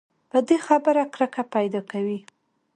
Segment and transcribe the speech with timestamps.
[0.31, 2.19] بدې خبرې کرکه پیدا کوي.